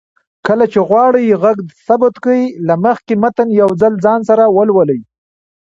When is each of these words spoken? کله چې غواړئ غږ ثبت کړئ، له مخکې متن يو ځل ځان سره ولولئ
کله 0.47 0.65
چې 0.71 0.79
غواړئ 0.89 1.25
غږ 1.43 1.57
ثبت 1.87 2.13
کړئ، 2.23 2.43
له 2.67 2.75
مخکې 2.85 3.13
متن 3.23 3.47
يو 3.61 3.69
ځل 3.81 3.93
ځان 4.05 4.19
سره 4.29 4.43
ولولئ 4.57 4.99